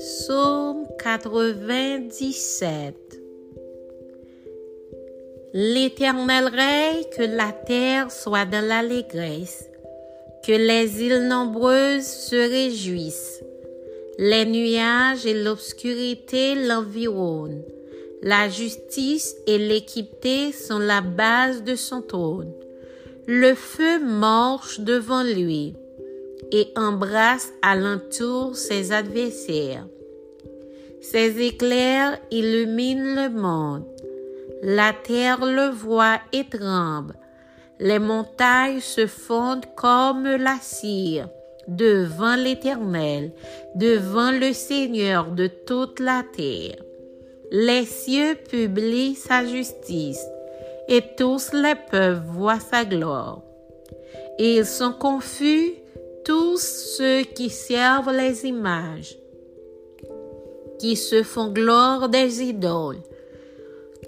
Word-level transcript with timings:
Psaume 0.00 0.86
97 0.98 2.94
L'Éternel 5.52 6.46
règne, 6.46 7.04
que 7.14 7.22
la 7.22 7.52
terre 7.52 8.10
soit 8.10 8.46
dans 8.46 8.66
l'allégresse, 8.66 9.68
que 10.42 10.52
les 10.52 11.02
îles 11.02 11.28
nombreuses 11.28 12.06
se 12.06 12.34
réjouissent. 12.34 13.44
Les 14.16 14.46
nuages 14.46 15.26
et 15.26 15.34
l'obscurité 15.34 16.54
l'environnent. 16.54 17.62
La 18.22 18.48
justice 18.48 19.36
et 19.46 19.58
l'équité 19.58 20.52
sont 20.52 20.78
la 20.78 21.02
base 21.02 21.62
de 21.62 21.74
son 21.74 22.00
trône. 22.00 22.54
Le 23.26 23.54
feu 23.54 24.02
marche 24.02 24.80
devant 24.80 25.24
lui 25.24 25.74
et 26.52 26.68
embrasse 26.76 27.52
alentour 27.62 28.56
ses 28.56 28.92
adversaires. 28.92 29.86
Ses 31.00 31.40
éclairs 31.40 32.18
illuminent 32.30 33.14
le 33.14 33.30
monde. 33.30 33.84
La 34.62 34.92
terre 34.92 35.44
le 35.44 35.70
voit 35.70 36.20
et 36.32 36.44
tremble. 36.44 37.14
Les 37.78 37.98
montagnes 37.98 38.80
se 38.80 39.06
fondent 39.06 39.64
comme 39.74 40.24
la 40.24 40.56
cire 40.60 41.28
devant 41.66 42.36
l'Éternel, 42.36 43.32
devant 43.74 44.32
le 44.32 44.52
Seigneur 44.52 45.30
de 45.30 45.46
toute 45.46 46.00
la 46.00 46.22
terre. 46.36 46.76
Les 47.50 47.84
cieux 47.84 48.36
publient 48.48 49.14
sa 49.14 49.46
justice 49.46 50.24
et 50.88 51.02
tous 51.16 51.52
les 51.52 51.74
peuples 51.90 52.20
voient 52.32 52.60
sa 52.60 52.84
gloire. 52.84 53.42
ils 54.38 54.66
sont 54.66 54.92
confus 54.92 55.74
tous 56.24 56.58
ceux 56.58 57.22
qui 57.22 57.50
servent 57.50 58.12
les 58.12 58.44
images, 58.46 59.16
qui 60.78 60.96
se 60.96 61.22
font 61.22 61.48
gloire 61.48 62.08
des 62.08 62.42
idoles. 62.42 63.02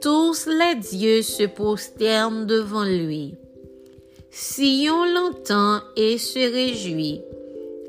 Tous 0.00 0.46
les 0.46 0.74
dieux 0.74 1.22
se 1.22 1.44
prosternent 1.44 2.46
devant 2.46 2.84
lui. 2.84 3.34
Si 4.30 4.88
on 4.90 5.04
l'entend 5.04 5.80
et 5.96 6.18
se 6.18 6.38
réjouit, 6.38 7.20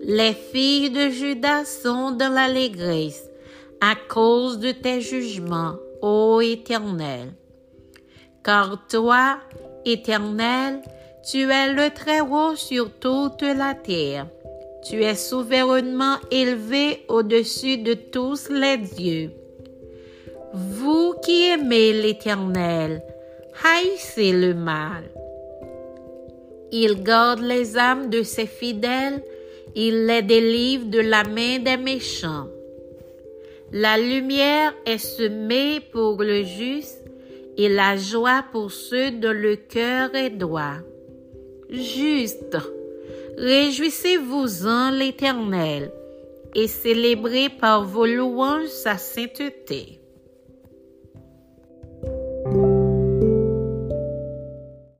les 0.02 0.34
filles 0.34 0.90
de 0.90 1.10
Judas 1.10 1.66
sont 1.66 2.12
dans 2.12 2.34
l'allégresse 2.34 3.30
à 3.80 3.96
cause 3.96 4.60
de 4.60 4.72
tes 4.72 5.02
jugements, 5.02 5.76
ô 6.02 6.42
Éternel. 6.42 7.34
Car 8.44 8.86
toi, 8.88 9.40
Éternel, 9.86 10.82
tu 11.24 11.50
es 11.50 11.72
le 11.74 11.90
Très-Haut 11.90 12.56
sur 12.56 12.92
toute 13.00 13.44
la 13.44 13.74
terre. 13.74 14.28
Tu 14.84 15.04
es 15.04 15.16
souverainement 15.16 16.18
élevé 16.32 17.06
au-dessus 17.08 17.78
de 17.78 17.94
tous 17.94 18.50
les 18.50 18.78
dieux. 18.78 19.32
Vous 20.54 21.16
qui 21.24 21.46
aimez 21.48 21.94
l'Éternel, 21.94 23.02
haïssez 23.64 24.34
le 24.34 24.54
mal. 24.54 25.04
Il 26.74 27.02
garde 27.04 27.40
les 27.40 27.78
âmes 27.78 28.10
de 28.10 28.24
ses 28.24 28.46
fidèles, 28.46 29.24
il 29.76 30.06
les 30.06 30.24
délivre 30.24 30.88
de 30.88 31.00
la 31.00 31.24
main 31.24 31.60
des 31.60 31.78
méchants. 31.78 32.48
La 33.72 33.98
lumière 33.98 34.74
est 34.86 34.98
semée 34.98 35.80
pour 35.80 36.22
le 36.22 36.44
juste 36.44 37.02
et 37.56 37.70
la 37.70 37.96
joie 37.96 38.44
pour 38.52 38.72
ceux 38.72 39.12
dont 39.12 39.32
le 39.32 39.56
cœur 39.56 40.14
est 40.16 40.32
droit 40.32 40.80
juste. 41.74 42.58
Réjouissez-vous-en 43.38 44.92
l'Éternel 44.92 45.92
et 46.56 46.68
célébrez 46.68 47.50
par 47.50 47.84
vos 47.84 48.06
louanges 48.06 48.68
sa 48.68 48.98
sainteté. 48.98 50.03